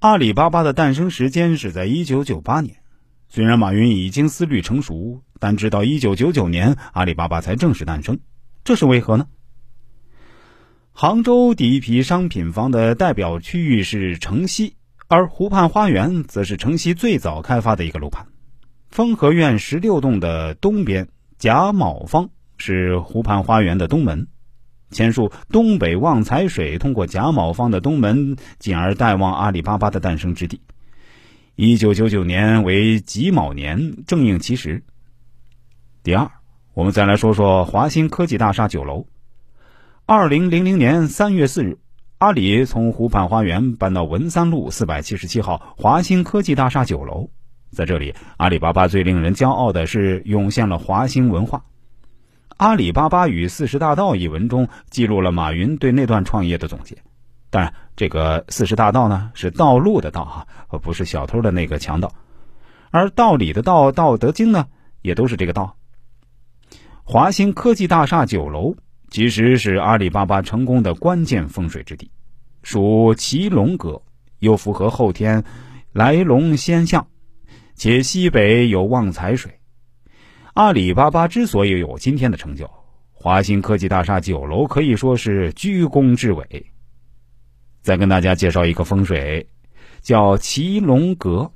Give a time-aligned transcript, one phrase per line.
[0.00, 2.76] 阿里巴巴的诞生时间是在一九九八年。
[3.28, 8.18] 虽然马云已经思虑成熟，但直到一九九九年，阿里巴巴才正式诞生。
[8.64, 9.26] 这是为何呢？
[10.92, 14.74] 杭州第一批商品房的代表区域是城西，
[15.06, 18.26] 而湖畔花园则是城西最早开发的一个楼盘。
[18.88, 21.08] 丰和苑十六栋的东边
[21.38, 24.28] 贾卯坊是湖畔花园的东门，
[24.90, 30.60] 前述东北旺财水通过贾卯方的东门，进而带往阿里巴巴的诞生之地。
[31.56, 34.82] 一九九九年为己卯年，正应其时。
[36.02, 36.30] 第二，
[36.74, 39.06] 我们再来说说华兴科技大厦九楼。
[40.06, 41.78] 二零零零年三月四日，
[42.18, 47.28] 阿里从湖畔花园搬到文三路四百七十七号华兴科技大厦九楼。
[47.70, 51.58] 在这里，阿里巴巴最令人骄傲的是涌现了华兴文化。
[52.60, 56.94] 《阿里巴巴与四十大盗》一文中记录了马云对那段创业的总结。
[57.48, 60.46] 当然，这个四十大盗呢是道路的道哈，
[60.82, 62.12] 不是小偷的那个强盗。
[62.90, 64.66] 而道理的道，《道德经》呢
[65.00, 65.74] 也都是这个道。
[67.02, 68.76] 华兴科技大厦九楼
[69.08, 72.10] 其实是阿里巴巴成功的关键风水之地，
[72.62, 74.02] 属奇龙阁，
[74.40, 75.42] 又符合后天
[75.94, 77.06] 来龙仙象。
[77.74, 79.59] 且西北有旺财水，
[80.54, 82.68] 阿里巴巴之所以有今天的成就，
[83.12, 86.66] 华兴科技大厦九楼可以说是居功至伟。
[87.82, 89.46] 再跟大家介绍一个风水，
[90.00, 91.52] 叫骑龙阁。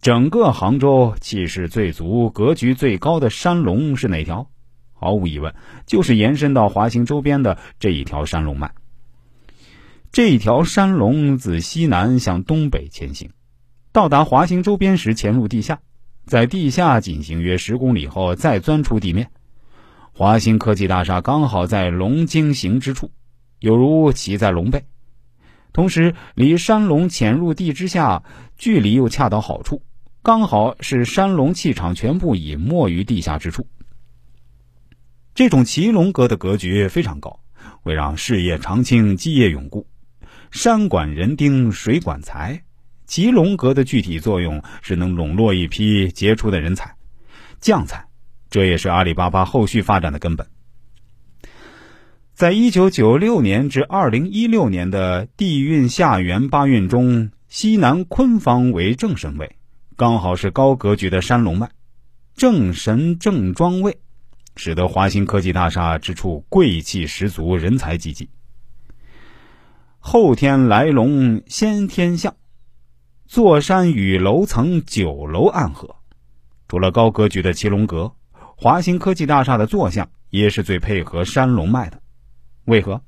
[0.00, 4.48] 整个杭州气势最足、格局最高的山龙是哪条？
[4.94, 5.54] 毫无疑问，
[5.86, 8.72] 就是延伸到华兴周边的这一条山龙脉。
[10.10, 13.30] 这条山龙自西南向东北前行。
[13.92, 15.80] 到达华兴周边时，潜入地下，
[16.26, 19.30] 在地下进行约十公里后，再钻出地面。
[20.12, 23.10] 华兴科技大厦刚好在龙经行之处，
[23.60, 24.84] 有如骑在龙背，
[25.72, 28.22] 同时离山龙潜入地之下
[28.56, 29.82] 距离又恰到好处，
[30.22, 33.66] 刚好是山龙气场全部隐没于地下之处。
[35.34, 37.40] 这种骑龙阁的格局非常高，
[37.84, 39.86] 为让事业长青、基业永固。
[40.50, 42.62] 山管人丁，水管财。
[43.12, 46.96] 吉龙阁的具体作用是能笼络一批杰出的人才、
[47.60, 48.02] 将才，
[48.48, 50.46] 这也是阿里巴巴后续发展的根本。
[52.32, 59.56] 在一九九六年至二零一六年的地运下元八运中，西南坤方为正神位，
[59.94, 61.68] 刚好是高格局的山龙脉，
[62.34, 63.94] 正神正庄位，
[64.56, 68.30] 使得华兴科技大厦之处贵气十足，人才济济。
[69.98, 72.34] 后天来龙先天相。
[73.32, 75.96] 座山与楼层九楼暗合，
[76.68, 81.98] 除了高格局的骑龙阁，华兴科技大厦的坐向也是最配合山龙脉的。
[82.66, 83.00] 为何？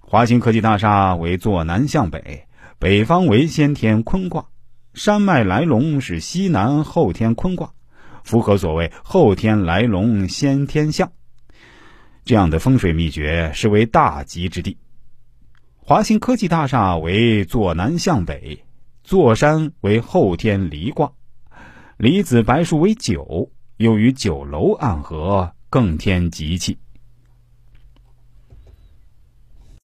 [0.00, 2.44] 华兴科技大厦为坐南向北，
[2.80, 4.44] 北方为先天坤卦，
[4.94, 7.70] 山脉来龙是西南后天坤卦，
[8.24, 11.12] 符合所谓后天来龙先天相。
[12.24, 14.76] 这样的风水秘诀是为大吉之地。
[15.76, 18.65] 华兴科技大厦为坐南向北。
[19.06, 21.12] 坐山为后天离卦，
[21.96, 26.76] 离子白术为九，又与九楼暗合，更添吉气。